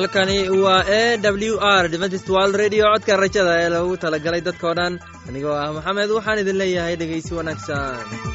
halkani 0.00 0.48
waa 0.64 0.82
e 1.00 1.18
w 1.18 1.58
r 1.60 1.88
dventist 1.88 2.28
world 2.28 2.54
radio. 2.62 2.84
Codka 2.92 3.16
rajada 3.22 3.52
ee 3.62 3.68
lagu 3.74 3.96
talagalay 4.04 4.40
dadkao 4.48 4.72
dhan. 4.78 4.92
Anigoo 5.28 5.52
ah 5.62 5.68
maxamed 5.76 6.10
waxaan 6.16 6.38
idin 6.42 6.56
leeyahay 6.62 6.96
dhegeysi 7.00 7.32
wanaagsan 7.38 8.29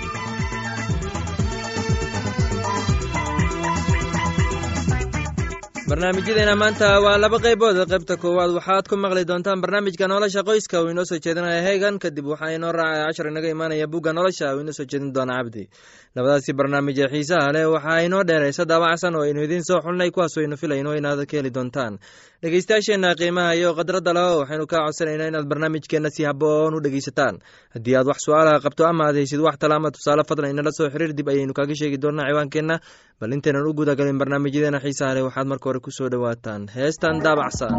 barnaamijyadeena 5.89 6.55
maanta 6.55 6.87
waa 7.05 7.17
laba 7.17 7.37
qaybood. 7.39 7.77
Qaybta 7.85 8.17
koowaad 8.17 8.51
waxaad 8.57 8.87
ku 8.89 8.95
maqli 8.97 9.21
doontaan 9.25 9.61
barnaamijka 9.61 10.07
nolosha 10.07 10.41
qoyska. 10.43 10.81
Uu 10.81 10.89
inoo 10.89 11.05
soo 11.05 11.19
jeedinaya 11.21 11.61
heegan 11.61 11.99
kadib 11.99 12.25
waxaa 12.25 12.55
inoo 12.57 12.71
raacaya 12.71 13.05
cashar 13.05 13.27
inaga 13.29 13.49
imaanaya 13.53 13.85
bugga 13.87 14.13
nolosha. 14.13 14.55
Uu 14.55 14.61
inoo 14.65 14.73
soo 14.73 14.85
jeedin 14.89 15.13
doona 15.13 15.37
cabdi 15.37 15.69
labadaasi 16.15 16.53
barnaamij 16.57 16.99
ee 16.99 17.07
xiisaha 17.13 17.51
leh 17.53 17.65
waxaa 17.69 18.01
inoo 18.01 18.23
dheeraysa 18.23 18.65
daabacsan 18.65 19.15
oo 19.15 19.21
aynu 19.29 19.43
idiin 19.45 19.61
soo 19.63 19.79
xulnay 19.81 20.09
kuwaas 20.11 20.37
aynu 20.37 20.57
filayno 20.57 20.95
inaad 20.97 21.21
ka 21.29 21.37
heli 21.37 21.51
doontaan. 21.53 21.99
Dhegeystayaasheenna 22.41 23.13
qiimaha 23.19 23.53
iyo 23.55 23.73
khadradda 23.77 24.13
leho 24.13 24.39
waxaynu 24.41 24.65
kaa 24.67 24.81
codsanaynaa 24.89 25.27
inaad 25.29 25.45
barnaamijkeenna 25.45 26.09
si 26.09 26.23
haboon 26.25 26.73
u 26.75 26.81
dhegeysataan 26.81 27.37
haddii 27.75 27.95
aad 27.99 28.07
wax 28.07 28.17
su'aalaha 28.25 28.59
qabto 28.65 28.83
ama 28.89 29.05
aad 29.09 29.15
haysid 29.21 29.39
wax 29.39 29.57
tala 29.61 29.75
ama 29.75 29.91
tusaale 29.91 30.23
fadlan 30.29 30.49
inala 30.51 30.71
soo 30.71 30.89
xiriir 30.89 31.13
dib 31.13 31.27
ayaynu 31.29 31.53
kaaga 31.53 31.75
sheegi 31.75 31.97
doonaa 32.01 32.25
ciwaankeenna. 32.31 32.79
Bal 33.19 33.31
intaynan 33.31 33.63
u 33.67 33.73
gudagalin 33.73 34.17
barnaamijyadeena 34.19 34.79
xiisaha 34.83 35.13
leh 35.15 35.23
waxaad 35.23 35.47
marka 35.47 35.69
hore 35.75 35.83
ku 35.85 35.91
soo 35.97 36.09
dhowaataan 36.13 36.61
heestan 36.75 37.15
daabacsan 37.25 37.73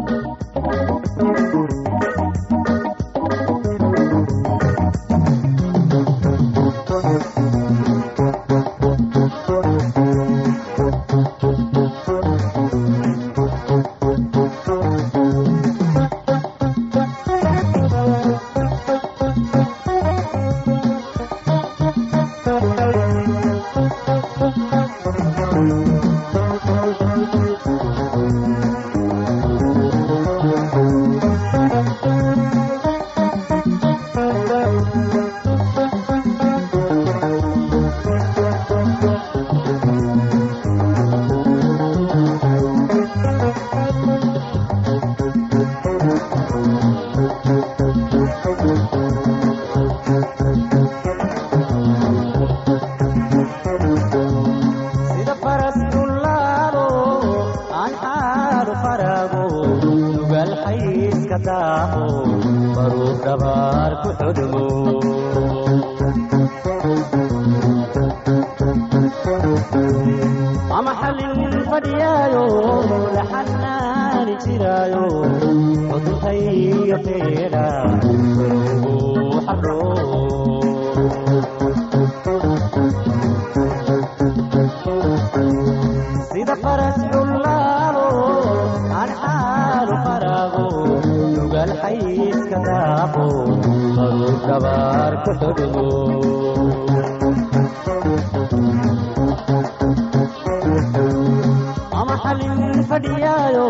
fadhiyaayo 103.01 103.65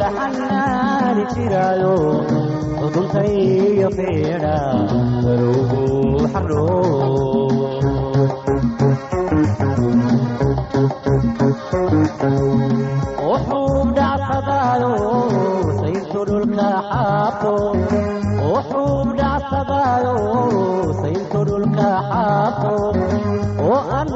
laxanaani 0.00 1.22
jiraayo 1.34 1.94
xuduntaiyo 2.80 3.88
meedha 3.98 4.54
barowgu 5.24 5.82
xarowuxuu 12.52 13.80
dhacsadaayo 13.96 14.92
saytu 15.80 16.20
dhulka 16.28 16.68
xaabto 16.90 17.54
wuxuu 18.50 18.98
dhacsadaayo 19.20 20.16
saytu 21.02 21.40
dhulka 21.48 21.88
xaabto 22.10 22.74
oo 23.68 23.80
aan 23.98 24.10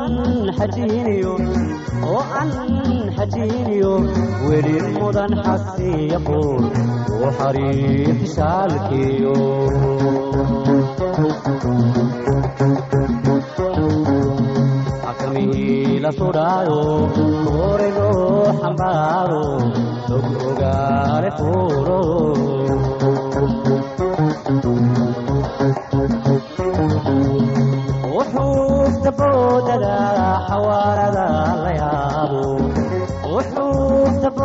xajiiniyo 0.58 1.34
oo 2.12 2.20
aan 2.40 2.50
ajiiniyo 3.26 3.92
weli 4.48 4.74
mudan 4.96 5.32
xasiya 5.46 6.18
qur 6.28 6.62
u 7.24 7.28
xariix 7.38 8.18
shaalkiyo 8.36 9.34
akamihii 15.10 15.98
la 16.04 16.10
sudhaayo 16.18 16.80
kuurego 17.46 18.08
wuxuu 28.14 28.86
saboodada 29.02 29.94
xawaarada 30.48 31.26
la 31.64 31.70
yaabo 31.80 32.42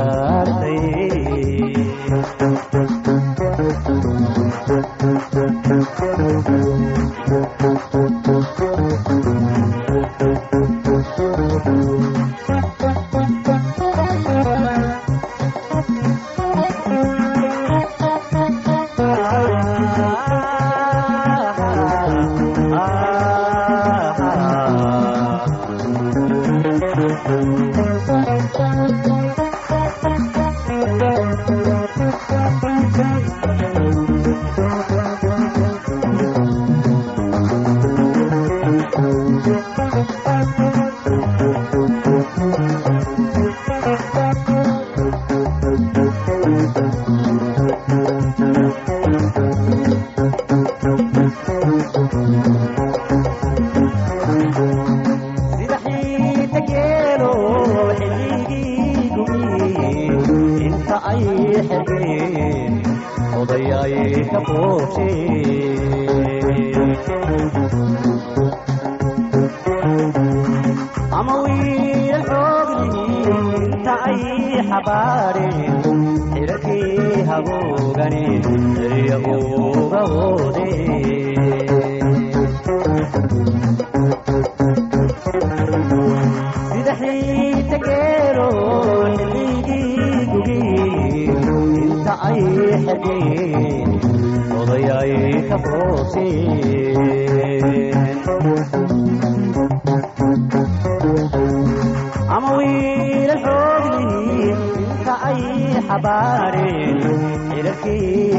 ah 0.00 0.24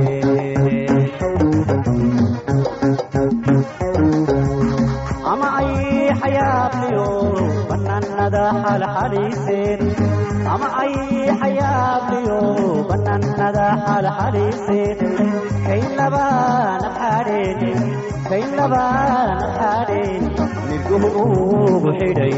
ama 5.32 5.48
ay 5.60 5.70
xayaabniyo 6.20 7.06
banaanada 7.70 8.44
xalxaliiseen 8.64 9.80
ama 10.54 10.68
ay 10.82 10.92
xayaabniyo 11.40 12.38
banaanada 12.90 13.66
xalxaliiseen 13.86 14.98
kayn 15.68 15.86
labaana 16.00 16.88
xadheen 17.00 17.62
kayn 18.30 18.50
ugu 20.92 21.90
xidhay 21.98 22.36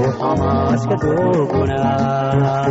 uu 0.00 0.10
xamaaska 0.18 0.94
doogunaa 1.02 2.66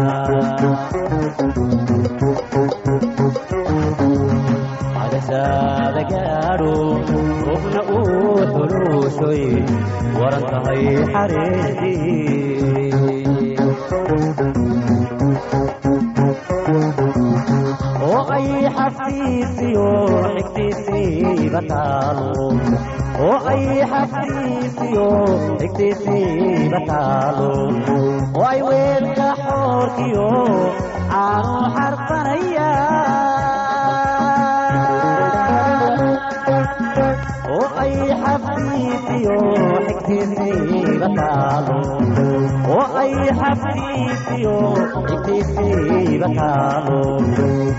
cadasaada 4.95 6.03
gaadho 6.11 6.73
rubna 7.47 7.81
uu 7.97 8.37
xuluushoy 8.53 9.43
waran 10.19 10.43
tahay 10.51 10.83
xareedii 11.13 12.64
xigtiisiiba 21.55 21.61
taalo 21.71 22.47
oo 23.25 23.37
ay 23.51 23.63
xaftiisiyo 23.91 25.07
xigtiisiiba 25.59 26.79
taalo 26.89 27.51
oo 28.35 28.43
ay 28.51 28.59
weelka 28.67 29.29
xoorkiyo 29.45 30.27
caanu 31.11 31.59
xarfanaya 31.75 32.69
oo 37.55 37.65
ay 37.83 37.93
xaftiisiyo 38.23 39.37
xigtiisiiba 39.87 41.07
taalo 41.19 41.77
oo 42.75 42.85
ay 43.01 43.13
xaftiisiyo 43.39 44.55
xigtiisiiba 45.09 46.27
taalo 46.39 46.99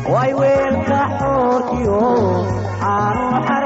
oo 0.09 0.17
ay 0.25 0.33
weelka 0.41 1.01
xoorkiyo 1.21 2.01
caanu 2.83 3.27
xarfanaya 3.49 3.66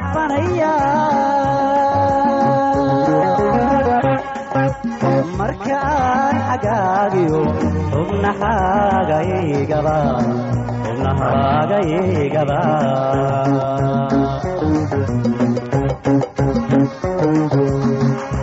marka 5.39 5.77
aan 5.81 6.37
xagaagiyo 6.49 7.41
xubnaxaagaygaba 7.93 9.97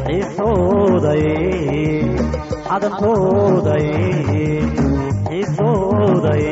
xiisooday 0.06 1.26
xadantooday 2.70 3.88
xiisooday 5.30 6.46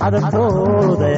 xadantooday 0.00 1.16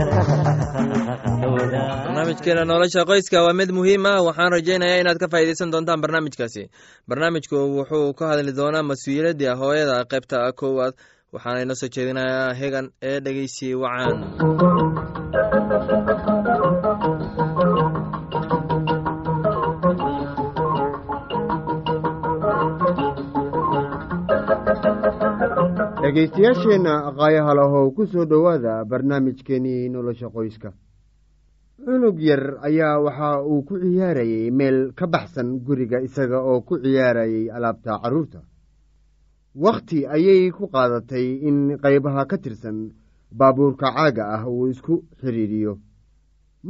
barnaamijkeena 2.25 2.65
nolosha 2.65 3.05
qoyska 3.05 3.43
waa 3.45 3.53
mid 3.53 3.71
muhiim 3.71 4.07
ah. 4.07 4.23
Waxaan 4.27 4.53
rajaynayaa 4.53 5.01
inaad 5.03 5.19
ka 5.21 5.29
faa'iidaysan 5.33 5.73
doontaan 5.73 6.01
barnaamijkaasi. 6.01 6.63
Barnaamijku 7.09 7.57
wuxuu 7.77 8.15
ka 8.19 8.25
hadli 8.33 8.53
doonaa 8.57 8.83
mas'uuliyaddii 8.91 9.53
hooyada 9.61 9.99
qaybta 10.13 10.39
koowaad. 10.61 10.95
Waxaana 11.35 11.61
inoo 11.67 11.77
soo 11.81 11.89
jeedinayaa 11.97 12.55
hegan 12.61 12.87
ee 13.03 13.21
dhegeysi 13.25 13.75
wacan. 13.83 14.17
Dhegaystayaasheenna 26.03 26.95
qaayaha 27.19 27.55
lahow 27.59 27.91
ku 27.97 28.07
soo 28.07 28.25
dhowaada 28.25 28.85
barnaamijkeenii 28.85 29.89
nolosha 29.89 30.29
qoyska 30.37 30.73
cunug 31.85 32.19
yar 32.21 32.43
ayaa 32.63 32.99
waxa 33.05 33.31
uu 33.51 33.63
ku 33.69 33.75
ciyaarayey 33.83 34.51
meel 34.51 34.93
ka 34.99 35.07
baxsan 35.07 35.49
guriga 35.67 35.99
isaga 36.07 36.39
oo 36.41 36.61
ku 36.67 36.75
ciyaarayay 36.83 37.51
alaabta 37.57 37.99
carruurta 38.03 38.41
wakhti 39.55 40.07
ayay 40.07 40.51
ku 40.51 40.65
qaadatay 40.73 41.27
in 41.49 41.77
qaybaha 41.83 42.27
ka 42.31 42.37
tirsan 42.39 42.79
baabuurka 43.39 43.87
caaga 43.95 44.25
ah 44.37 44.43
uu 44.49 44.69
isku 44.73 44.95
xidhiidhiyo 45.21 45.79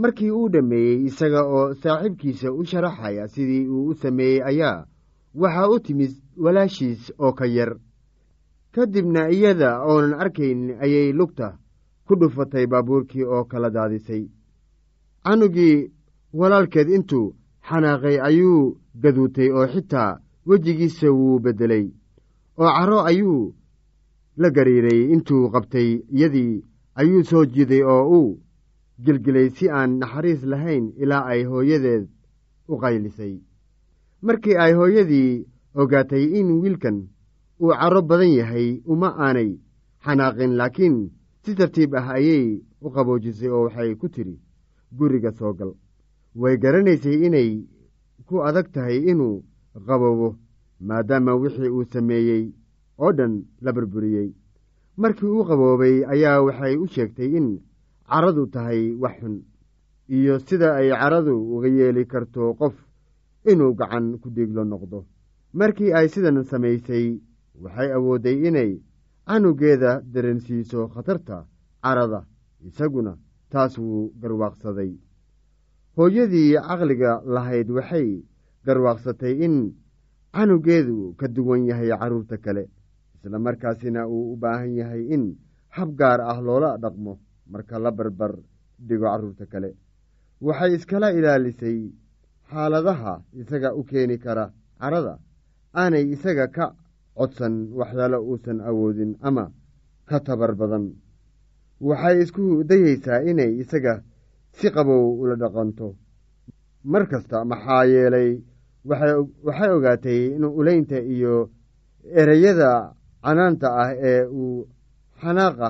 markii 0.00 0.30
uu 0.38 0.48
dhammeeyey 0.52 1.04
isaga 1.08 1.40
oo 1.56 1.74
saaxiibkiisa 1.82 2.52
u 2.52 2.64
sharaxaya 2.70 3.28
sidii 3.28 3.68
uu 3.68 3.88
u 3.90 3.94
sameeyey 3.94 4.42
ayaa 4.50 4.86
waxaa 5.34 5.68
u 5.74 5.78
timid 5.80 6.12
walaashiis 6.44 7.12
oo 7.18 7.32
ka 7.32 7.46
yar. 7.46 7.72
Ka 8.74 8.86
dibna 8.86 9.30
iyada 9.30 9.70
oonan 9.86 10.14
arkayn 10.22 10.60
ayay 10.84 11.12
lugta 11.12 11.58
ku 12.06 12.14
dhufatay 12.20 12.66
baabuurkii 12.66 13.22
oo 13.24 13.44
kala 13.44 13.70
daadisay 13.70 14.22
canugii 15.24 15.90
walaalkeed 16.38 16.88
intuu 16.96 17.34
xanaaqay 17.68 18.16
ayuu 18.28 18.76
gaduutay 19.02 19.48
oo 19.58 19.66
xitaa 19.72 20.18
wejigiisa 20.48 21.08
wuu 21.18 21.38
beddelay. 21.44 21.86
oo 22.60 22.70
caro 22.76 22.98
ayuu 23.10 23.54
la 24.40 24.48
gariiray 24.56 25.00
intuu 25.14 25.50
qabtay 25.52 25.88
iyadii 26.16 26.64
ayuu 27.00 27.22
soo 27.30 27.44
jiiday 27.52 27.82
oo 27.92 28.02
uu 28.18 28.30
gelgelay 29.04 29.48
si 29.56 29.64
aan 29.78 29.90
naxariis 30.00 30.42
lahayn 30.52 30.84
ilaa 31.02 31.24
ay 31.32 31.42
hooyadeed 31.50 32.04
u 32.72 32.74
qaylisay. 32.82 33.34
Markii 34.24 34.56
ay 34.64 34.72
hooyadii 34.78 35.44
ogaatay 35.80 36.24
in 36.38 36.48
wiilkan 36.62 36.98
uu 37.62 37.72
caro 37.80 38.00
badan 38.08 38.32
yahay 38.38 38.68
uma 38.92 39.08
aanay 39.24 39.50
xanaaqin 40.04 40.52
laakiin 40.58 40.96
si 41.42 41.54
tartiib 41.58 41.90
ah 41.98 42.08
ayay 42.18 42.46
u 42.84 42.88
qaboojisay 42.94 43.48
oo 43.56 43.64
waxay 43.66 43.90
ku 44.00 44.06
tidhi 44.14 44.36
guriga 44.98 45.30
soo 45.38 45.52
gal. 45.58 45.72
Way 46.34 46.56
garanaysay 46.62 47.16
inay 47.26 47.50
ku 48.26 48.34
adag 48.48 48.66
tahay 48.74 48.98
inuu 49.10 49.44
qaboobo 49.86 50.28
maadaama 50.80 51.34
wixii 51.42 51.68
uu 51.76 51.84
sameeyey 51.92 52.44
oo 52.98 53.12
dhan 53.12 53.34
la 53.64 53.72
burburiyey. 53.72 54.28
Markii 54.96 55.26
uu 55.36 55.44
qaboobay 55.48 56.04
ayaa 56.12 56.42
waxay 56.46 56.74
u 56.76 56.86
sheegtay 56.86 57.30
in 57.38 57.48
caradu 58.08 58.46
tahay 58.54 58.82
wax 59.02 59.16
xun 59.20 59.36
iyo 60.16 60.38
sida 60.46 60.68
ay 60.78 60.88
caradu 60.90 61.34
uga 61.54 61.68
yeeli 61.68 62.04
karto 62.06 62.54
qof 62.58 62.74
inuu 63.50 63.74
gacan 63.74 64.18
ku 64.20 64.28
dhiiglo 64.30 64.64
noqdo. 64.64 64.98
Markii 65.58 65.92
ay 65.92 66.08
sidan 66.08 66.42
samaysay 66.50 67.06
waxay 67.62 67.90
awoodday 67.96 68.36
inay 68.48 68.70
canugeeda 69.26 69.90
dareensiiso 70.12 70.88
khatarta 70.94 71.46
carada 71.82 72.20
isaguna 72.66 73.12
taas 73.54 73.74
wuu 73.78 74.10
garwaaqsaday. 74.22 74.92
Hooyadii 75.96 76.54
caqliga 76.68 77.10
lahayd 77.34 77.68
waxay 77.76 78.08
garwaaqsatay 78.66 79.34
in 79.46 79.54
canugeedu 80.34 81.14
ka 81.18 81.26
duwan 81.34 81.62
yahay 81.70 81.90
carruurta 82.00 82.36
kale 82.44 82.64
isla 83.14 83.38
markaasina 83.46 84.00
uu 84.14 84.32
u 84.32 84.36
baahan 84.42 84.72
yahay 84.80 85.02
in 85.14 85.24
hab 85.76 85.90
gaar 85.98 86.20
ah 86.20 86.38
loola 86.46 86.70
dhaqmo 86.82 87.12
marka 87.52 87.78
la 87.84 87.90
barbar 87.98 88.32
dhigo 88.86 89.06
carruurta 89.12 89.46
kale. 89.52 89.70
Waxay 90.46 90.72
iskala 90.76 91.08
ilaalisay 91.18 91.78
xaaladaha 92.50 93.12
isaga 93.40 93.70
u 93.80 93.82
keeni 93.90 94.16
kara 94.24 94.44
carada 94.80 95.14
aanay 95.80 96.04
isaga 96.14 96.46
ka 96.56 96.66
codsan 97.18 97.54
waxyaalo 97.78 98.18
uusan 98.28 98.58
awoodin 98.68 99.12
ama 99.28 99.44
ka 100.08 100.18
tabar 100.26 100.52
badan 100.60 100.84
waxay 101.88 102.16
isku 102.22 102.44
dayeysaa 102.68 103.20
inay 103.30 103.52
isaga 103.62 103.94
si 104.58 104.66
qabow 104.74 105.04
ula 105.22 105.34
dhaqanto. 105.42 105.88
Mar 106.92 107.02
kasta 107.10 107.44
maxaa 107.50 107.84
yeelay 107.92 108.30
waxay 109.46 109.70
ogaatay 109.76 110.20
in 110.36 110.44
ulaynta 110.58 110.98
iyo 111.14 111.34
ereyada 112.20 112.70
canaanta 113.24 113.68
ah 113.82 113.90
ee 114.10 114.20
uu 114.40 114.66
xanaaqa 115.20 115.68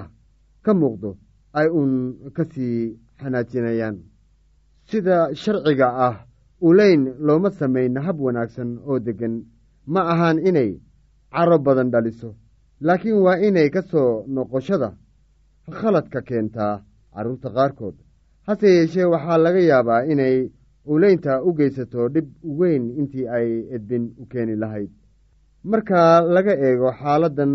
ka 0.64 0.72
muuqdo 0.80 1.10
ay 1.58 1.68
uun 1.78 1.92
ka 2.36 2.42
sii 2.52 2.78
xanaajinayaan. 3.20 3.96
Sida 4.88 5.16
sharciga 5.42 5.88
ah 6.08 6.14
ulayn 6.68 7.02
looma 7.26 7.50
samayn 7.58 7.94
hab 8.04 8.16
wanaagsan 8.24 8.70
oo 8.88 8.98
deggan. 9.06 9.34
Ma 9.92 10.00
ahaan 10.12 10.38
inay 10.48 10.70
caro 11.34 11.56
badan 11.66 11.90
dhaliso 11.92 12.30
laakiin 12.86 13.18
waa 13.24 13.38
inay 13.46 13.68
ka 13.74 13.82
soo 13.90 14.24
noqoshada 14.34 14.88
khaladka 15.70 16.20
keentaa 16.22 16.82
carruurta 17.14 17.50
qaarkood. 17.56 17.94
Hase 18.46 18.66
yeeshee 18.76 19.04
waxaa 19.04 19.38
laga 19.38 19.60
yaabaa 19.60 20.04
inay 20.12 20.50
ulaynta 20.92 21.42
u 21.42 21.52
geysato 21.58 22.08
dhib 22.14 22.28
weyn 22.58 22.84
intii 23.00 23.28
ay 23.28 23.48
edbin 23.76 24.04
u 24.22 24.26
keeni 24.26 24.56
lahayd. 24.56 24.90
Marka 25.64 26.20
laga 26.20 26.52
eego 26.66 26.88
xaaladdan 27.00 27.52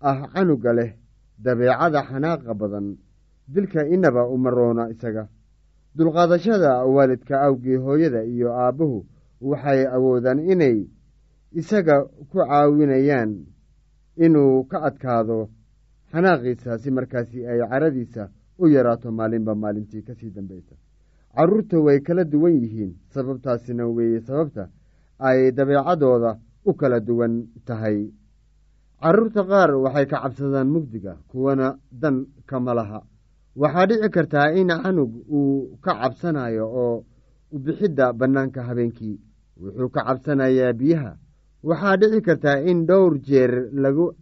ah 0.00 0.18
canuga 0.32 0.72
leh 0.78 0.90
dabeecada 1.44 2.00
xanaaqa 2.08 2.54
badan 2.54 2.86
dilka 3.52 3.80
inaba 3.94 4.22
uma 4.34 4.50
roona 4.50 4.84
isaga. 4.90 5.28
Dulqaadashada 5.96 6.84
waalidka 6.94 7.34
awgii 7.46 7.76
hooyada 7.84 8.20
iyo 8.24 8.48
aabbuhu 8.52 9.06
waxay 9.40 9.86
awoodaan 9.96 10.38
inay 10.52 10.78
isaga 11.60 11.96
ku 12.30 12.38
caawinayaan 12.38 13.30
inuu 14.24 14.64
ka 14.70 14.78
adkaado 14.88 15.48
xanaaqiisa 16.14 16.78
si 16.78 16.90
markaasi 16.90 17.38
ay 17.50 17.58
caradiisa 17.70 18.30
u 18.62 18.66
yaraato 18.74 19.10
maalinba 19.18 19.54
maalintii 19.54 20.02
ka 20.06 20.14
sii 20.14 20.30
dambaysa. 20.30 20.74
Carruurta 21.34 21.80
way 21.80 21.98
kala 22.06 22.24
duwan 22.24 22.54
yihiin 22.62 22.92
sababtaasina 23.14 23.86
weeye 23.86 24.20
sababta 24.20 24.68
ay 25.18 25.50
dabeecadooda 25.52 26.38
u 26.64 26.72
kala 26.74 27.00
duwan 27.00 27.34
tahay. 27.66 27.98
Carruurta 29.02 29.42
qaar 29.50 29.70
waxay 29.84 30.06
ka 30.06 30.20
cabsadaan 30.22 30.68
mugdiga 30.74 31.18
kuwana 31.28 31.78
dan 31.90 32.26
kama 32.46 32.74
laha. 32.74 33.00
Waxaa 33.56 33.86
dhici 33.86 34.08
kartaa 34.10 34.52
in 34.54 34.68
canug 34.82 35.12
uu 35.30 35.78
ka 35.84 35.92
cabsanayo 36.00 36.64
oo 36.82 37.04
ubixidda 37.52 38.12
bannaanka 38.12 38.62
habeenkii. 38.62 39.18
Wuxuu 39.60 39.88
ka 39.94 40.00
cabsanayaa 40.06 40.72
biyaha. 40.72 41.12
Waxaa 41.62 41.96
dhici 41.96 42.20
kartaa 42.22 42.58
in 42.70 42.86
dhowr 42.86 43.18
jeer 43.26 43.52
lagu 43.72 44.14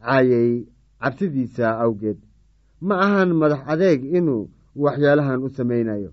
caayay 0.00 0.66
cabsidiisa 1.00 1.78
awgeed. 1.84 2.18
Ma 2.80 2.94
ahan 3.04 3.30
madax 3.40 3.62
adeeg 3.72 4.04
inuu 4.18 4.48
waxyaalahan 4.76 5.42
u 5.46 5.48
samaynayo. 5.48 6.10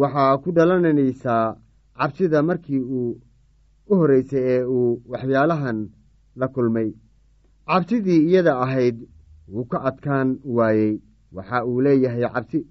Waxaa 0.00 0.38
ku 0.42 0.52
dhalanaysaa 0.52 1.56
cabsida 1.98 2.42
markii 2.42 2.80
uu 2.80 3.20
u 3.90 3.94
horreysay 3.98 4.42
ee 4.54 4.64
uu 4.64 5.02
waxyaalahan 5.10 5.78
la 6.36 6.46
kulmay. 6.48 6.88
Cabsidii 7.66 8.26
iyada 8.28 8.52
ahayd 8.64 8.96
wuu 9.52 9.64
ka 9.64 9.78
adkaan 9.88 10.38
waayey. 10.44 11.00
Waxa 11.32 11.64
uu 11.66 11.80
leeyahay 11.80 12.24
cabsi 12.34 12.66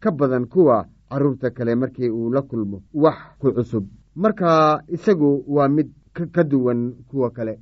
ka 0.00 0.10
badan 0.10 0.46
kuwa 0.46 0.86
carruurta 1.10 1.50
kale 1.50 1.74
markii 1.74 2.10
uu 2.10 2.30
la 2.34 2.42
kulmo 2.42 2.82
wax 2.94 3.16
ku 3.38 3.52
cusub. 3.52 3.84
Marka 4.14 4.82
isagu 4.88 5.44
waa 5.54 5.68
mid 5.68 5.88
ka 6.32 6.42
duwan 6.44 6.92
kuwa 7.08 7.30
kale. 7.30 7.60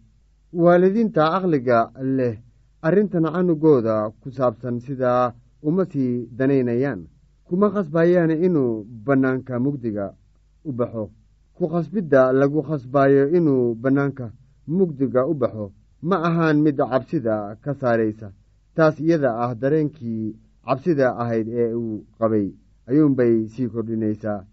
Waalidiinta 0.53 1.31
caqliga 1.31 1.91
leh 2.17 2.39
arrintan 2.87 3.25
canugooda 3.35 3.97
ku 4.21 4.29
saabsan 4.31 4.77
sidaa 4.87 5.33
uma 5.69 5.85
sii 5.93 6.29
danaynayaan. 6.39 7.01
Kuma 7.47 7.67
khasbayaan 7.75 8.31
inuu 8.47 8.85
bannaanka 9.07 9.55
mugdiga 9.65 10.07
u 10.69 10.73
baxo. 10.79 11.05
Ku 11.57 11.65
khasbidda 11.73 12.33
lagu 12.41 12.61
khasbayo 12.69 13.25
inuu 13.39 13.75
bannaanka 13.83 14.27
mugdiga 14.77 15.23
u 15.33 15.35
baxo. 15.35 15.67
Ma 16.09 16.17
ahaan 16.29 16.57
mid 16.65 16.77
cabsida 16.77 17.57
ka 17.63 17.73
saaraysa. 17.81 18.29
Taas 18.77 18.97
iyada 19.01 19.31
ah 19.45 19.53
dareenkii 19.61 20.35
cabsida 20.67 21.07
ahayd 21.23 21.49
ee 21.49 21.73
uu 21.75 22.05
qabay. 22.19 22.47
Ayuunbay 22.89 23.35
sii 23.53 23.69
kordhinaysaa. 23.73 24.45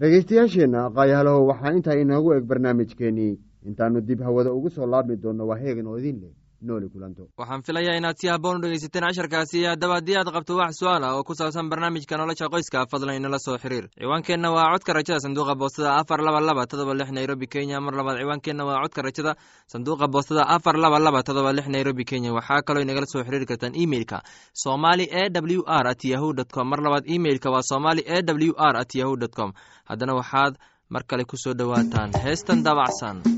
Dhegaystayaasheenna 0.00 0.80
qaayahalaho 0.94 1.46
waxaa 1.50 1.72
intaa 1.76 1.94
inoogu 2.02 2.32
eg 2.36 2.44
barnaamijkeennii. 2.50 3.38
Intaannu 3.68 4.00
dib 4.08 4.20
hawada 4.26 4.50
ugu 4.56 4.70
soo 4.70 4.86
laabmi 4.92 5.16
doonno 5.22 5.46
waa 5.50 5.58
heegan 5.62 5.86
oo 5.86 5.98
idin 5.98 6.18
leh 6.22 6.34
waxaan 6.62 7.62
filayaa 7.62 7.96
inaad 8.00 8.16
si 8.20 8.28
haboon 8.28 8.56
u 8.56 8.60
dhegaysateen 8.62 9.04
casharkaasi 9.04 9.64
haddaba 9.68 9.94
haddii 9.98 10.16
aad 10.16 10.30
qabto 10.36 10.56
wax 10.56 10.78
su'aal 10.80 11.04
ah 11.04 11.12
oo 11.16 11.22
ku 11.24 11.34
saabsan 11.34 11.68
barnaamijka 11.70 12.16
nolosha 12.16 12.48
qoyska 12.48 12.86
fadlan 12.90 13.16
inala 13.16 13.38
soo 13.38 13.58
xiriir. 13.58 13.88
Ciwaankeenna 14.00 14.48
waa 14.50 14.72
codka 14.72 14.92
rajada 14.92 15.20
sanduuqa 15.20 15.54
boostada 15.54 15.94
afar 16.00 16.20
laba 16.26 16.40
laba 16.40 16.66
todoba 16.66 16.94
lix 16.94 17.10
nairobi 17.12 17.46
kenya. 17.46 17.80
Mar 17.80 17.94
labaad 17.94 18.18
ciwaankeenna 18.22 18.64
waa 18.64 18.80
codka 18.82 19.02
rajada 19.02 19.32
sanduuqa 19.72 20.08
boostada 20.08 20.42
afar 20.48 20.76
laba 20.78 20.98
laba 20.98 21.22
todoba 21.22 21.52
lix 21.52 21.66
nairobi 21.68 22.04
kenya. 22.04 22.32
Waxaa 22.32 22.62
kaloo 22.66 22.82
inagala 22.82 23.06
soo 23.06 23.22
xiriiri 23.26 23.46
kartaan 23.46 23.74
emeilka 23.82 24.22
somali 24.52 25.04
e 25.12 25.28
w 25.30 25.62
r 25.66 25.86
at 25.92 26.04
yahu 26.04 26.32
dt 26.32 26.50
com. 26.54 26.68
Mar 26.68 26.80
labaad 26.80 27.04
emeilka 27.06 27.50
waa 27.50 27.62
somali 27.62 28.02
e 28.06 28.22
w 28.22 28.52
r 28.56 28.76
at 28.82 28.94
yahu 28.94 29.16
dt 29.16 29.34
com. 29.36 29.52
Haddana 29.84 30.14
waxaad 30.14 30.54
mar 30.88 31.02
kale 31.04 31.24
ku 31.24 31.36
soo 31.36 31.54
dhowaataan. 31.54 32.10
Heestan 32.24 32.62
daabacsan 32.64 33.35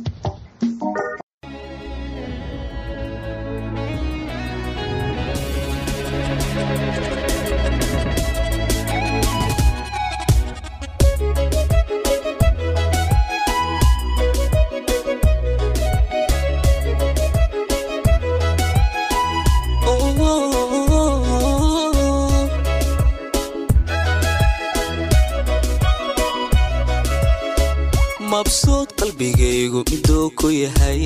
qalbigaygu 29.78 29.90
miduu 29.90 30.30
ku 30.34 30.48
yahay 30.50 31.02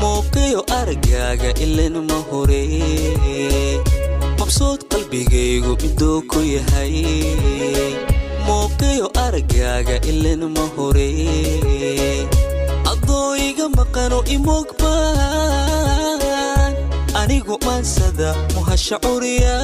muuqiyo 0.00 0.60
aragaaga 0.68 1.50
ilan 1.64 1.96
ma 2.08 2.18
hore. 2.28 2.62
Mabsuud 4.38 4.80
qalbigaygu 4.92 5.72
miduu 5.82 6.20
ku 6.28 6.40
yahay 6.40 6.94
muuqiyo 8.46 9.06
aragaaga 9.24 9.96
ilan 10.10 10.42
ma 10.54 10.64
hore. 10.76 11.10
Adoo 12.92 13.34
iga 13.36 13.66
maqano 13.76 14.18
imogbaan 14.28 15.12
anigu 17.20 17.56
maansada 17.64 18.34
muhasha 18.54 18.96
curiya. 19.00 19.56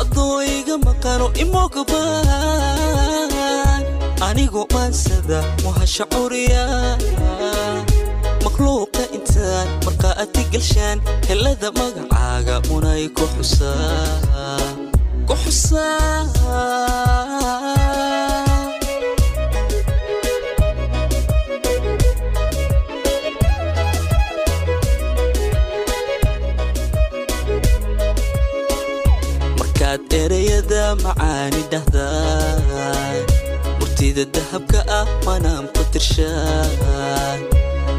Adoo 0.00 0.42
iga 0.42 0.76
maqano 0.86 1.26
imogbaan 1.42 3.30
anigu 4.20 4.66
maansada 4.72 5.42
muhasha 5.62 6.04
curiya 6.14 6.64
makhluuqa 8.44 9.04
intaan 9.16 9.68
markaa 9.84 10.14
adi 10.24 10.42
galshaan 10.52 10.98
helada 11.28 11.68
magacaaga 11.78 12.56
munay 12.68 13.04
ku 13.16 13.24
xusaa 13.34 14.86
ereyada 30.26 30.82
macaani 31.04 31.62
dhahdaa 31.72 33.05
murtida 34.16 34.32
dahabka 34.32 34.80
ah 34.88 35.04
manaan 35.28 35.68
ku 35.76 35.82
tirshaan. 35.92 37.38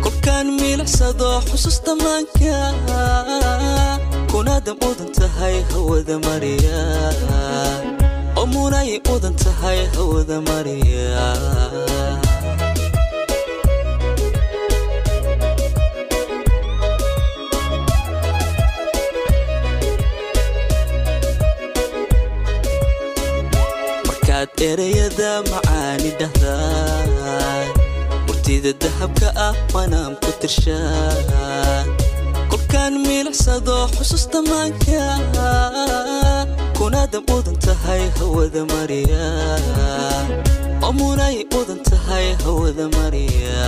Kolkaan 0.01 0.57
miilicsado 0.57 1.41
xusuusta 1.45 1.93
maanka 1.93 2.73
kunaada 4.31 4.73
mudan 4.81 5.09
tahay 5.13 5.61
hawada 5.69 6.17
mariya 6.25 6.81
oo 8.37 8.45
munay 8.49 8.97
mudan 9.05 9.33
tahay 9.37 9.85
hawada 9.93 10.41
mariya 10.41 11.21
ereyada 24.67 25.31
macaani 25.51 25.76
dhahdaa 26.19 27.63
murtida 28.27 28.71
dahabka 28.83 29.27
ah 29.47 29.53
waanaan 29.75 30.13
ku 30.23 30.31
tirshaa 30.41 31.83
kolkaan 32.51 32.93
miilicsado 33.07 33.77
xusuusta 33.97 34.39
maanka 34.49 35.03
kunaada 36.77 37.19
mudan 37.29 37.57
tahay 37.67 38.03
hawada 38.19 38.61
mariya 38.73 39.25
munay 40.99 41.37
mudan 41.53 41.79
tahay 41.89 42.27
hawada 42.43 42.85
mariya 42.97 43.59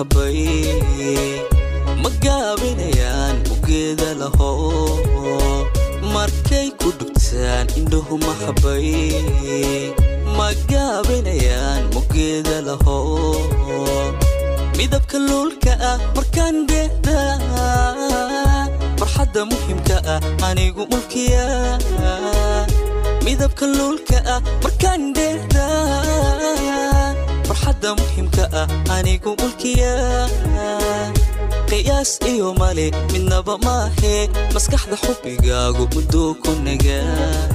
maxabay 0.00 1.44
ma 2.02 2.08
gaabinayaan 2.24 3.36
ugeeda 3.52 4.08
laho 4.20 4.50
markay 6.14 6.72
ku 6.80 6.88
dhugtaan 6.98 7.66
indhuhu 7.76 8.16
maxabay 8.24 9.92
ma 10.38 10.48
gaabinayaan 10.72 11.82
mugeeda 11.94 12.56
laho 12.68 12.96
midabka 14.78 15.18
luulka 15.20 15.72
ah 15.92 15.98
markaan 16.16 16.64
dheehda 16.70 17.18
farxadda 19.00 19.42
muhimka 19.52 19.96
ah 20.16 20.20
anigu 20.48 20.88
mulkiya 20.92 21.44
midabka 23.24 23.66
luulka 23.68 24.16
ah 24.34 24.40
markaan 24.64 25.12
dheehda 25.12 25.49
farxadda 27.80 27.96
muhimka 27.96 28.44
ah 28.52 28.68
anigu 28.96 29.32
mulkiya. 29.40 30.28
Qiyaas 31.68 32.20
iyo 32.26 32.54
male 32.54 32.90
midnaba 33.12 33.56
maahe. 33.64 34.28
Maskaxda 34.54 34.96
xubbigaagu 35.04 35.84
mudduu 35.94 36.34
ku 36.42 36.50
nagaa 36.64 37.50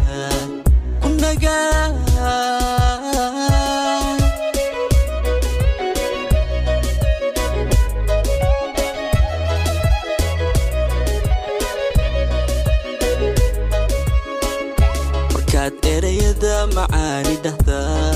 macaani 16.76 17.36
dhahdaan 17.44 18.15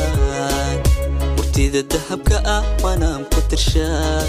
murtida 1.69 1.83
dahabka 1.93 2.37
ah 2.45 2.63
waanaan 2.83 3.21
ku 3.29 3.39
tirshaa 3.45 4.25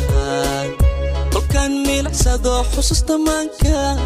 kolkaan 1.32 1.72
miilicsado 1.86 2.52
xusuusta 2.72 3.16
maanka 3.16 3.96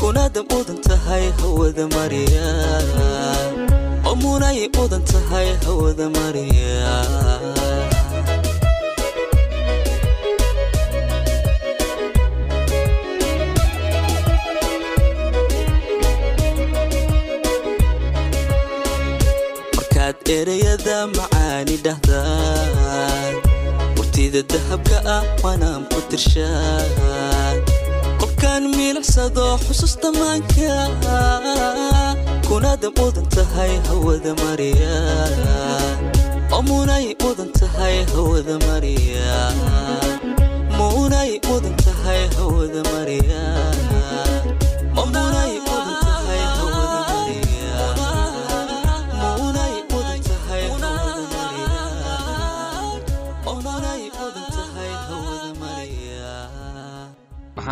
kunaada 0.00 0.40
mudan 0.50 0.78
tahay 0.86 1.24
hawada 1.42 1.84
mariya 1.94 2.46
oo 4.06 4.14
mudan 4.78 5.02
tahay 5.10 5.48
hawada 5.66 6.06
mariya 6.18 6.86
erayada 20.36 20.98
macaani 21.16 21.76
dhahdaan. 21.84 23.32
Murtida 23.96 24.40
dahabka 24.52 24.98
ah 25.16 25.22
waanaan 25.44 25.82
ku 25.92 26.00
tirshaa 26.10 27.52
kolkaan 28.20 28.64
miilicsado 28.76 29.46
xusuusta 29.64 30.08
maanka 30.18 30.72
kunaada 32.48 32.88
mudan 32.98 33.26
tahay 33.34 33.72
hawada 33.88 34.32
mariya 34.42 34.96
munay 36.68 37.06
mudan 37.22 37.50
tahay 37.58 37.96
hawada 38.12 38.56
mariya 38.66 39.32
munay 40.78 41.30
mudan 41.48 41.74
tahay 41.84 42.22
hawada 42.36 42.80
mariya 42.92 43.42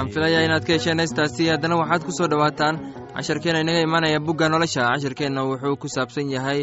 waxaan 0.01 0.15
filayaa 0.15 0.45
inaad 0.49 0.65
ka 0.67 0.73
hesheen 0.73 0.99
heystaasi 1.03 1.49
haddana 1.53 1.77
waxaad 1.81 2.03
ku 2.07 2.13
soo 2.19 2.29
dhowaataan 2.33 2.77
casharkeenna 3.17 3.61
inaga 3.65 3.81
imaanaya 3.89 4.21
bugga 4.27 4.49
nolosha. 4.49 4.83
Casharkeenna 4.93 5.45
wuxuu 5.51 5.77
ku 5.83 5.89
saabsan 5.95 6.33
yahay 6.35 6.61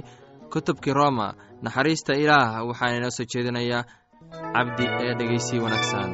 kutubkii 0.54 0.94
roma 1.00 1.28
naxariista 1.64 2.14
ilaah 2.24 2.66
waxaana 2.70 2.98
inoo 3.00 3.12
soo 3.18 3.26
jeedinayaa 3.34 3.84
cabdi 4.56 4.86
ee 5.06 5.14
dhegeysii 5.20 5.60
wanaagsan. 5.66 6.10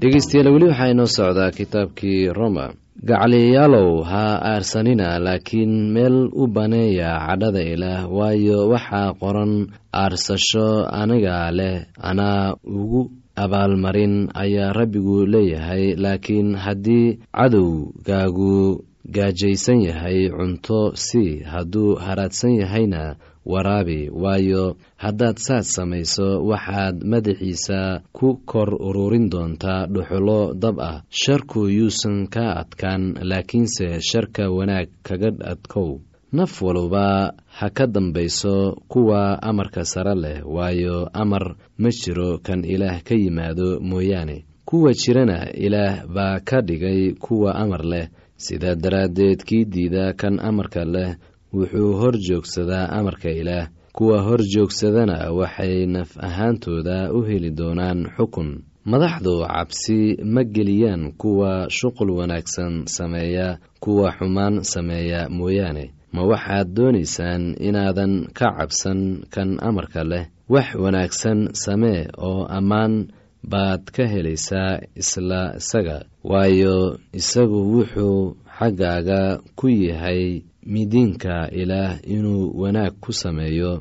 Dhegeystayaal 0.00 0.48
weli 0.54 0.66
waxaa 0.70 0.90
inoo 0.94 1.06
socdaa 1.16 1.50
kitaabkii 1.58 2.32
roma 2.38 2.64
gacaliyaalow 3.04 4.02
ha 4.08 4.40
aarsanina 4.52 5.18
laakiin 5.18 5.92
meel 5.92 6.16
u 6.32 6.46
baneeya 6.48 7.10
cadhada 7.26 7.60
ilaah 7.62 8.08
waayo 8.08 8.68
waxaa 8.72 9.12
qoran 9.20 9.68
aarsasho 9.92 10.88
aniga 11.00 11.50
leh 11.58 11.84
anaa 12.00 12.56
ugu 12.64 13.10
abaalmarin 13.36 14.14
ayaa 14.34 14.72
rabbigu 14.72 15.26
leeyahay 15.26 15.94
laakiin 16.04 16.56
haddii 16.56 17.18
cadowgaagu 17.36 18.84
gaajaysan 19.16 19.80
yahay 19.88 20.30
cunto 20.36 20.80
sii 20.96 21.42
hadduu 21.52 21.94
haraadsan 21.94 22.54
yahayna 22.62 23.16
waraabi 23.46 24.10
waayo 24.22 24.76
haddaad 24.96 25.36
saas 25.46 25.66
samayso 25.76 26.28
waxaad 26.50 26.96
madaxiisa 27.12 28.02
ku 28.12 28.28
kor 28.50 28.70
ururin 28.88 29.30
doontaa 29.32 29.86
dhuxulo 29.86 30.54
dab 30.54 30.76
ah. 30.80 31.02
Sharku 31.10 31.60
yuusan 31.68 32.26
ka 32.34 32.44
adkaan 32.62 33.02
laakiinse 33.30 34.00
sharka 34.08 34.50
wanaag 34.50 34.88
kaga 35.06 35.30
adkow. 35.52 36.00
Naf 36.32 36.62
walba 36.62 37.32
ha 37.58 37.68
ka 37.70 37.86
dambayso 37.86 38.76
kuwa 38.88 39.38
amarka 39.42 39.84
sare 39.84 40.14
leh 40.14 40.38
waayo 40.44 41.08
amar 41.14 41.54
ma 41.78 41.88
jiro 41.90 42.38
kan 42.42 42.64
ilaah 42.64 42.98
ka 43.06 43.14
yimaado 43.14 43.78
mooyaane. 43.80 44.44
Kuwa 44.66 44.90
jirana 44.92 45.38
ilaah 45.54 46.06
baa 46.14 46.40
ka 46.42 46.60
dhigay 46.60 47.14
kuwa 47.14 47.54
amar 47.54 47.84
leh. 47.86 48.08
Sidaa 48.36 48.74
daraaddeed 48.74 49.40
kii 49.48 49.64
diida 49.64 50.12
kan 50.12 50.36
amarka 50.42 50.84
leh 50.84 51.14
wuxuu 51.52 51.92
hor 52.00 52.14
joogsadaa 52.28 52.88
amarka 52.98 53.30
ilaah. 53.30 53.68
Kuwa 53.92 54.22
hor 54.22 54.40
joogsadana 54.54 55.32
waxay 55.32 55.86
naf 55.86 56.10
ahaantooda 56.18 57.12
u 57.12 57.22
heli 57.22 57.50
doonaan 57.50 58.06
xukun. 58.16 58.62
Madaxdu 58.84 59.42
cabsi 59.46 60.16
ma 60.24 60.44
geliyaan 60.44 61.12
kuwa 61.18 61.66
shuqul 61.70 62.10
wanaagsan 62.10 62.86
sameeya 62.86 63.58
kuwa 63.80 64.12
xumaan 64.18 64.62
sameeya 64.62 65.28
mooyaane. 65.28 65.90
Ma 66.12 66.22
waxaad 66.22 66.68
doonaysaan 66.76 67.56
inaadan 67.60 68.26
ka 68.38 68.48
cabsan 68.58 69.24
kan 69.30 69.58
amarka 69.60 70.04
leh. 70.04 70.26
Wax 70.48 70.74
wanaagsan 70.74 71.48
samee 71.52 72.06
oo 72.18 72.44
ammaan 72.46 73.08
baad 73.50 73.82
ka 73.96 74.06
helaysaa 74.06 74.78
isla 74.94 75.54
isaga. 75.56 76.04
Waayo 76.24 76.98
isagu 77.12 77.58
wuxuu 77.74 78.36
xaggaaga 78.58 79.38
ku 79.58 79.68
yahay 79.68 80.42
midiinka 80.72 81.36
ilaah 81.60 81.92
inuu 82.14 82.52
wanaag 82.60 82.92
ku 83.00 83.12
sameeyo 83.22 83.72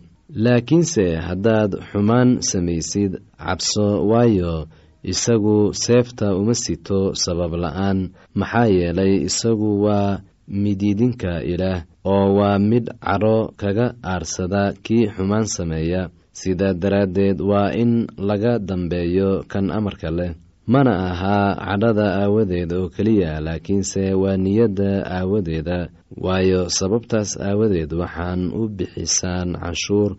laakiinse 0.44 1.06
haddaad 1.28 1.72
xumaan 1.92 2.30
samaysid 2.50 3.12
cabso 3.44 3.88
waayo 4.10 4.68
isagu 5.12 5.74
seefta 5.74 6.28
uma 6.40 6.54
sito 6.64 7.00
sabab 7.24 7.54
la'aan. 7.64 8.00
Maxaa 8.40 8.68
yeelay 8.78 9.14
isagu 9.30 9.70
waa 9.86 10.20
midiidinka 10.64 11.32
ilaah 11.52 11.80
oo 12.06 12.26
waa 12.38 12.58
mid 12.70 12.86
cadho 13.06 13.38
kaga 13.62 13.88
aarsada 14.04 14.64
kii 14.84 15.06
xumaan 15.16 15.46
sameeya. 15.56 16.10
Sidaa 16.40 16.74
daraaddeed 16.82 17.38
waa 17.42 17.70
in 17.82 18.08
laga 18.18 18.54
dambeeyo 18.60 19.30
kan 19.52 19.66
amarka 19.78 20.10
leh 20.18 20.32
mana 20.68 20.94
ahaa 21.12 21.56
cadhada 21.66 22.06
aawadeed 22.22 22.72
oo 22.74 22.90
keliya 22.90 23.40
laakiinse 23.40 24.14
waa 24.14 24.38
niyadda 24.38 25.06
aawadeeda. 25.06 25.90
Waayo 26.18 26.70
sababtaas 26.70 27.38
aawadeed 27.42 27.94
waxaan 27.94 28.42
u 28.54 28.68
bixisaan 28.78 29.50
canshuur 29.62 30.12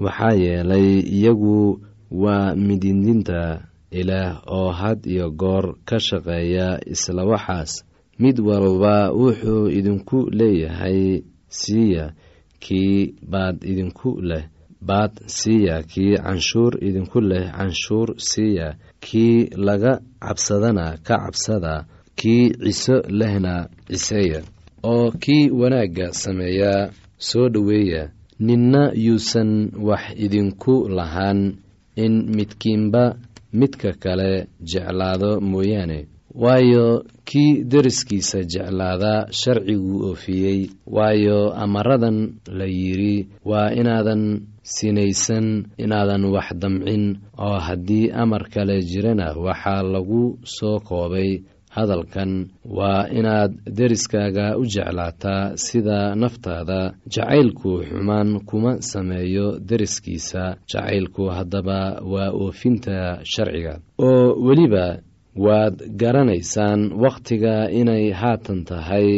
waxaa 0.00 0.34
yeelay 0.44 0.88
iyagu 1.16 1.80
waa 2.10 2.54
mididinta 2.54 3.66
ilaah 3.90 4.42
oo 4.46 4.70
had 4.72 5.00
iyo 5.10 5.30
goor 5.30 5.74
ka 5.84 5.98
shaqeeya 6.00 6.80
isla 6.86 7.24
waxaas. 7.24 7.84
Mid 8.18 8.38
walba 8.40 9.10
wuxuu 9.12 9.68
idinku 9.78 10.30
leeyahay 10.30 11.22
siiya 11.48 12.12
kii 12.60 13.14
baad 13.30 13.62
idinku 13.64 14.20
leh 14.22 14.44
baad 14.82 15.12
siiya 15.26 15.82
kii 15.82 16.16
canshuur 16.18 16.72
idinku 16.84 17.20
leh 17.20 17.50
canshuur 17.56 18.08
siiya 18.18 18.74
kii 19.08 19.48
laga 19.66 19.92
cabsadana 20.24 20.86
ka 21.06 21.14
cabsada 21.24 21.74
kii 22.18 22.44
ciso 22.64 22.96
lehna 23.20 23.54
ciseeya 23.88 24.40
oo 24.92 25.10
kii 25.22 25.50
wanaagga 25.60 26.06
sameeya 26.22 26.72
soo 27.28 27.48
dhoweeya 27.54 28.02
ninna 28.46 28.82
yuusan 29.06 29.50
wax 29.88 30.02
idinku 30.24 30.74
lahaan 30.96 31.40
in 32.04 32.14
midkiinba 32.36 33.04
midka 33.52 33.90
kale 34.02 34.30
jeclaado 34.70 35.30
mooyaane 35.50 35.98
waayo 36.34 37.04
kii 37.24 37.64
deriskiisa 37.64 38.42
jeclaada 38.44 39.26
sharciguu 39.30 40.04
oofiyey 40.08 40.70
waayo 40.86 41.52
amaradan 41.54 42.34
la 42.58 42.64
yidhi 42.66 43.28
waa 43.44 43.70
inaadan 43.72 44.40
sinaysan 44.62 45.66
inaadan 45.78 46.24
wax 46.34 46.48
damcin 46.62 47.18
oo 47.38 47.58
haddii 47.58 48.10
amar 48.12 48.48
kale 48.54 48.82
jirana 48.82 49.32
waxaa 49.46 49.82
lagu 49.82 50.38
soo 50.44 50.78
koobay. 50.80 51.42
Hadalkan 51.70 52.48
waa 52.64 53.06
inaad 53.18 53.52
deriskaaga 53.76 54.56
u 54.58 54.64
jeclaataa 54.64 55.52
sida 55.56 56.14
naftaada. 56.16 56.94
Jacaylku 57.14 57.84
xumaan 57.88 58.40
kuma 58.48 58.80
sameeyo 58.80 59.58
deriskiisa. 59.68 60.56
Jacaylku 60.72 61.28
haddaba 61.28 62.00
waa 62.12 62.30
oofinta 62.32 63.20
sharciga. 63.24 63.78
Oo 63.98 64.34
weliba 64.46 64.98
waad 65.44 65.76
garanaysaan 66.00 66.80
wakhtiga 67.02 67.54
inay 67.80 68.04
haatan 68.20 68.60
tahay 68.68 69.08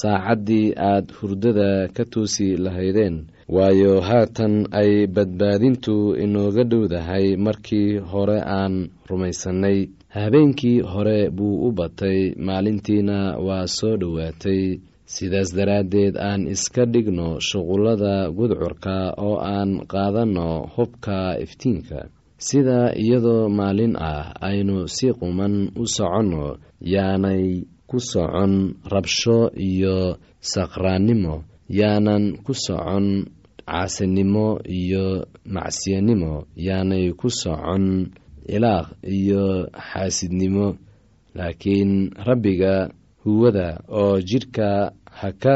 saacaddii 0.00 0.66
aad 0.90 1.06
hurdada 1.18 1.70
ka 1.96 2.04
toosi 2.12 2.48
lahaydeen. 2.64 3.16
Waayo 3.54 4.00
haatan 4.08 4.54
ay 4.80 5.06
badbaadintu 5.06 5.94
inooga 6.24 6.64
dhowdahay 6.70 7.26
markii 7.46 7.98
hore 8.12 8.38
aan 8.58 8.74
rumaysannay. 9.10 9.78
Habeenkii 10.16 10.80
hore 10.92 11.30
buu 11.36 11.56
u 11.68 11.72
batay 11.78 12.20
maalintiina 12.46 13.18
waa 13.46 13.66
soo 13.66 13.96
dhowaatay. 14.00 14.62
Sidaas 15.14 15.50
daraaddeed 15.56 16.14
aan 16.28 16.42
iska 16.54 16.82
dhigno 16.92 17.28
shuqullada 17.48 18.14
gudcurka 18.36 18.96
oo 19.26 19.36
aan 19.38 19.70
qaadanno 19.92 20.48
hubka 20.74 21.18
iftiinka 21.44 22.00
sida 22.38 22.92
iyadoo 22.94 23.48
maalin 23.48 23.96
ah 23.96 24.32
aynu 24.40 24.88
si 24.88 25.12
quman 25.12 25.72
u 25.76 25.84
soconno 25.86 26.56
yaanay 26.80 27.64
ku 27.88 27.98
socon 28.00 28.74
rabsho 28.92 29.50
iyo 29.56 30.18
saqraannimo 30.40 31.34
yaanan 31.78 32.24
ku 32.44 32.52
socon 32.54 33.06
caasinimo 33.66 34.46
iyo 34.68 35.26
macsiyanimo 35.54 36.32
yaanay 36.66 37.12
ku 37.18 37.28
socon 37.30 37.84
ilaaq 38.54 38.86
iyo 39.02 39.66
xaasidnimo. 39.88 40.76
Laakiin 41.36 42.10
rabbiga 42.26 42.88
huwada 43.24 43.80
oo 43.92 44.20
jidhka 44.20 44.92
ha 45.18 45.28
ka 45.42 45.54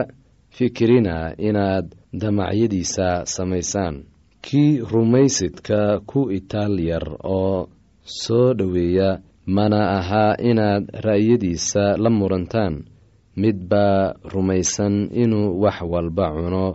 fikirina 0.50 1.32
inaad 1.38 1.94
damacyadiisa 2.12 3.24
samaysaan 3.24 4.04
kii 4.44 4.80
rumaysidka 4.92 6.00
ku 6.10 6.20
itaal 6.38 6.74
yar 6.90 7.06
oo 7.24 7.68
soo 8.20 8.54
dhoweeya 8.58 9.08
mana 9.46 9.80
ahaa 9.98 10.36
inaad 10.50 10.84
ra'yadiisa 11.06 11.84
la 12.02 12.10
murantaan. 12.10 12.74
Mid 13.36 13.56
baa 13.70 14.14
rumaysan 14.32 14.94
inuu 15.22 15.60
wax 15.62 15.78
walba 15.92 16.26
cuno. 16.36 16.66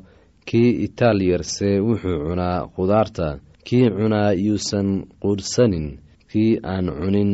Kii 0.47 0.71
itaal 0.85 1.19
yarse 1.31 1.69
wuxuu 1.87 2.19
cunaa 2.27 2.67
khudaarta. 2.75 3.27
Kii 3.67 3.89
cunaa 3.97 4.31
yuusan 4.45 4.87
quudhsanin 5.21 5.87
kii 6.31 6.59
aan 6.63 6.85
cunin 6.99 7.31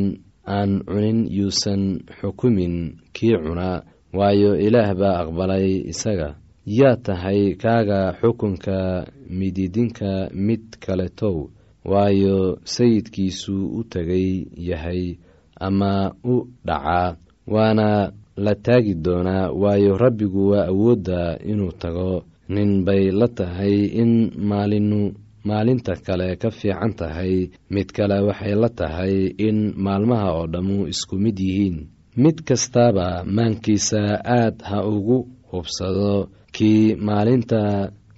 aan 0.56 0.70
cunin 0.90 1.18
yuusan 1.38 1.82
xukumin. 2.18 2.74
Kii 3.16 3.36
cunaa 3.44 3.82
waayo 4.18 4.52
ilaah 4.66 4.90
baa 5.00 5.16
aqbalay 5.22 5.66
isaga 5.92 6.28
yaa 6.66 6.96
tahay 6.96 7.54
kaaga 7.62 8.14
xukunka 8.20 9.06
mididinka 9.28 10.30
mid 10.46 10.62
kaletow 10.84 11.50
waayo 11.84 12.58
sayidkiisu 12.64 13.56
u 13.78 13.84
tegay 13.84 14.46
yahay 14.68 15.16
ama 15.60 16.14
u 16.24 16.46
dhacaa 16.66 17.16
waana 17.46 18.12
la 18.36 18.54
taagi 18.54 18.94
doonaa 18.94 19.50
waayo 19.50 19.96
rabbigu 19.98 20.48
waa 20.50 20.66
awoodda 20.66 21.38
inuu 21.44 21.72
tago. 21.72 22.24
Nin 22.48 22.84
bay 22.84 23.10
la 23.10 23.28
tahay 23.28 23.84
in 24.02 24.30
maalinu 24.36 25.12
maalinta 25.44 25.94
kale 26.06 26.36
ka 26.36 26.50
fiican 26.50 26.92
tahay 26.94 27.48
mid 27.70 27.88
kale 27.96 28.20
waxay 28.28 28.54
la 28.54 28.68
tahay 28.68 29.14
in 29.38 29.72
maalmaha 29.76 30.28
oo 30.38 30.46
dhammu 30.46 30.86
isku 30.92 31.16
mid 31.18 31.38
yihiin. 31.38 31.86
Mid 32.16 32.42
kastaaba 32.48 33.24
maankiisa 33.24 34.00
aad 34.24 34.62
ha 34.68 34.78
ugu 34.86 35.18
hubsado 35.50 36.28
kii 36.56 36.94
maalinta 37.06 37.60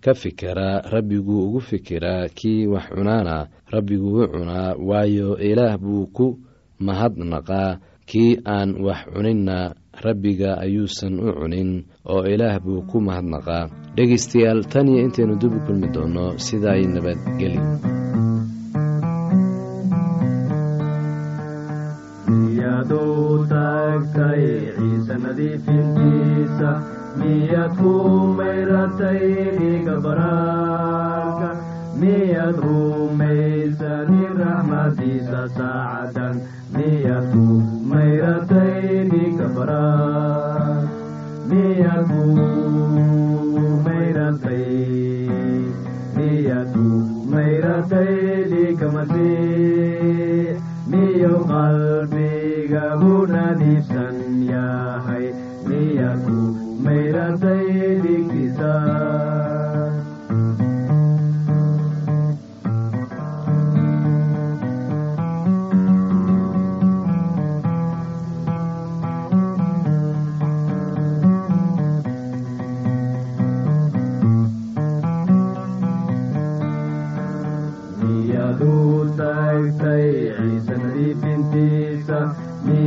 ka 0.05 0.13
fikera 0.15 0.69
rabbiguu 0.93 1.41
ugu 1.47 1.61
fikiraa 1.69 2.29
kii 2.39 2.67
wax 2.73 2.87
cunaana 2.95 3.37
rabbiguu 3.75 4.21
u 4.25 4.29
cunaa 4.33 4.75
waayo 4.89 5.31
ilaah 5.51 5.75
buu 5.83 6.07
ku 6.17 6.27
mahadnaqaa 6.87 7.71
kii 8.11 8.33
aan 8.57 8.71
wax 8.87 9.01
cuninna 9.15 9.57
rabbiga 10.05 10.51
ayuusan 10.65 11.15
u 11.27 11.29
cunin 11.39 11.71
oo 12.13 12.23
ilaah 12.35 12.57
buu 12.65 12.81
ku 12.91 12.97
mahadnaqaa 13.07 13.65
dhegaystayaal 13.97 14.61
tan 14.73 14.87
iyo 14.91 15.01
intaynu 15.07 15.35
dib 15.41 15.55
kulmi 15.67 15.89
doonno 15.95 16.27
sidaay 16.47 16.83
nabadgeli 16.95 17.61
miyaad 27.21 27.73
ku 27.81 27.93
mayratay 28.39 29.23
dhiiga 29.59 29.95
baraarka 30.05 31.49
miyaad 32.01 32.57
rumaysani 32.67 34.23
raxmadiisa 34.41 35.43
saacadan 35.57 36.37
miyaad 36.77 37.27
ku 37.33 37.45
mayratay 37.93 38.83
dhiiga 39.13 39.47
baraar 39.57 40.83
miyaad 41.51 42.05
ku 42.11 42.23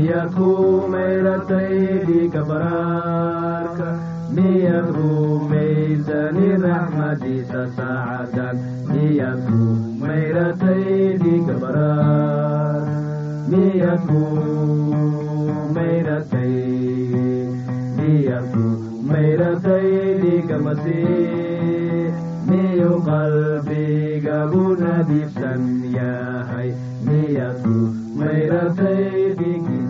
miyaad 0.08 0.30
ku 0.40 0.50
mayratay 0.92 1.78
dhiiga 2.08 2.42
baraarka 2.50 3.88
miyaad 4.36 4.88
rumaysani 4.98 6.46
raxmadiisa 6.64 7.64
saacadan 7.78 8.56
miyaad 8.92 9.42
ku 9.48 9.60
mayratay 10.04 10.86
dhiiga 11.24 11.56
baraar 11.64 12.88
miyaad 13.52 14.02
ku 14.10 14.22
mayratay 15.76 16.56
miyaad 18.00 18.48
ku 18.56 18.66
mayratay 19.12 19.90
dhiiga 20.24 20.58
masiix 20.68 22.14
miyuu 22.52 22.98
qalbigagu 23.10 24.66
nadiifsan 24.84 25.62
yahay 26.00 26.70
mayratay 28.20 29.04
dhigiisa 29.40 29.87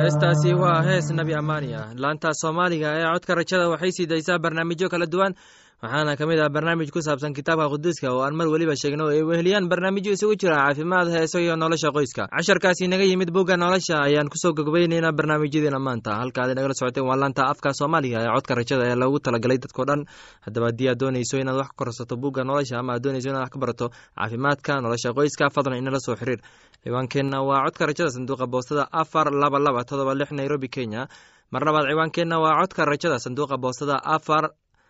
heestaasi 0.00 0.50
waa 0.62 0.82
hees 0.88 1.06
nabi 1.18 1.34
amaani 1.40 1.68
ah 1.80 1.86
laanta 2.02 2.30
soomaaliga 2.40 2.88
ee 2.98 3.06
codka 3.14 3.34
rajada 3.40 3.66
waxay 3.72 3.92
sii 3.96 4.06
daysaa 4.12 4.38
barnaamijyo 4.44 4.88
kala 4.92 5.06
duwan 5.06 5.32
waxaana 5.82 6.16
ka 6.18 6.26
mid 6.26 6.38
ah 6.42 6.48
barnaamij 6.50 6.90
ku 6.90 6.98
saabsan 7.00 7.30
kitaabka 7.34 7.70
quduuska 7.70 8.10
oo 8.10 8.22
aan 8.26 8.34
mar 8.34 8.48
weliba 8.50 8.74
sheegno 8.74 9.04
oo 9.06 9.14
ay 9.14 9.22
weheliyaan 9.22 9.68
barnaamijyo 9.70 10.10
isugu 10.16 10.34
jira 10.34 10.56
caafimaad 10.66 11.06
heeso 11.14 11.38
iyo 11.38 11.54
nolosha 11.56 11.90
qoyska. 11.94 12.26
Casharkaasi 12.34 12.88
naga 12.90 13.04
yimid 13.06 13.30
bugga 13.30 13.54
nolosha 13.56 14.02
ayaan 14.02 14.26
ku 14.28 14.34
soo 14.42 14.52
gogobeyneynaa 14.58 15.12
barnaamijyadeena 15.14 15.78
maanta. 15.78 16.18
Halkaad 16.18 16.50
nagala 16.58 16.74
socoteen 16.74 17.06
waa 17.06 17.14
laanta 17.16 17.46
afka 17.46 17.70
soomaaliga 17.78 18.18
ee 18.26 18.30
codka 18.34 18.54
rajada 18.58 18.84
ee 18.90 18.96
loogu 18.98 19.18
talagalay 19.22 19.58
dadkao 19.62 19.84
dhan. 19.86 20.00
Haddaba 20.46 20.66
haddii 20.70 20.88
aad 20.90 20.98
dooneyso 20.98 21.38
inaad 21.38 21.56
wax 21.62 21.70
korsato 21.78 22.16
bugga 22.16 22.42
nolosha 22.44 22.78
ama 22.82 22.92
aad 22.98 23.02
dooneyso 23.04 23.28
inaad 23.30 23.42
wax 23.46 23.50
ka 23.54 23.58
barato 23.62 23.86
caafimaadka 24.18 24.80
nolosha 24.82 25.14
qoyska 25.14 25.46
fadlan 25.54 25.78
inala 25.78 26.00
soo 26.02 26.16
xiriir. 26.18 26.40
Ciwaankeenna 26.82 27.38
waa 27.48 27.62
codka 27.66 27.86
rajada 27.86 28.10
sanduuqa 28.10 28.46
boostada 28.50 28.88
afar 28.90 29.30
laba 29.30 29.58
laba 29.62 29.84
todoba 29.86 30.14
lix 30.18 30.30
nairobi 30.34 30.68
kenya. 30.68 31.06
Mar 31.52 31.62
labaad 31.62 31.86
ciwaankeenna 31.90 32.36
waa 32.42 32.58
codka 32.66 32.82
rajada 32.84 33.18
sanduuqa 33.24 33.56
boostada 33.62 33.96
afar 34.16 34.50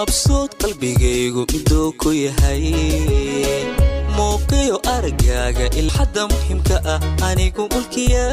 mabsuud 0.00 0.50
qalbigaygu 0.56 1.44
miduu 1.52 1.92
ku 2.00 2.08
yahay. 2.24 2.64
Muuqiyo 4.16 4.76
aragaaga 4.94 5.66
ilxadda 5.80 6.22
muhiimka 6.30 6.76
ah 6.92 7.00
anigu 7.28 7.68
mulkiya. 7.72 8.24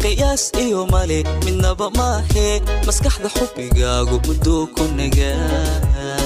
Qiyaas 0.00 0.44
iyo 0.64 0.80
male 0.92 1.18
midnaba 1.44 1.86
maahe 1.98 2.48
maskaxda 2.88 3.28
xubbigaagu 3.36 4.16
miduu 4.24 4.64
ku 4.72 4.82
nagaa 4.96 6.16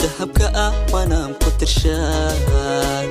dahabka 0.00 0.46
ah 0.64 0.72
waanaan 0.92 1.32
ku 1.42 1.48
tirshaan 1.60 3.06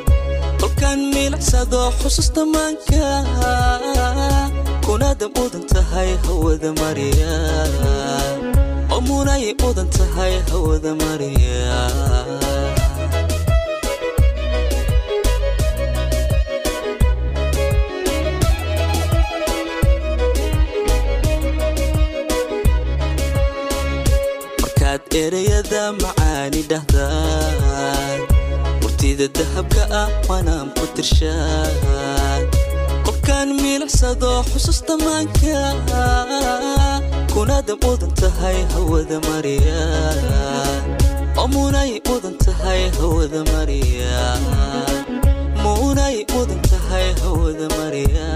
kolkaan 0.60 1.00
milicsado 1.15 1.82
xusuusta 2.00 2.41
maanka 2.54 3.06
kunaada 4.86 5.28
mudan 5.36 5.63
tahay 5.74 6.10
hawada 6.26 6.69
mariya 6.82 7.34
oo 8.93 9.00
mudan 9.62 9.88
tahay 9.98 10.34
hawada 10.50 10.91
mariya 11.04 11.74
markaad 24.62 25.02
erayada 26.45 26.62
macaani 26.62 26.62
dhahdaan. 26.69 28.19
Murtida 28.81 29.27
dahabka 29.27 29.84
ah 29.91 30.10
waanaan 30.29 30.69
ku 30.75 30.86
tirshaan. 30.95 32.41
Qofkaan 33.05 33.49
milicsado 33.62 34.43
xusuusta 34.51 34.97
maanka 34.97 35.73
kunaada 37.34 37.75
mudan 37.81 38.12
tahay 38.15 38.65
hawada 38.73 39.19
mariya. 39.27 39.81
Oo 41.38 41.47
munay 41.47 42.01
mudan 42.08 42.38
tahay 42.38 42.89
hawada 42.97 43.43
mariya. 43.53 44.38
Munay 45.63 46.25
mudan 46.34 46.60
tahay 46.69 47.13
hawada 47.21 47.67
mariya 47.77 48.29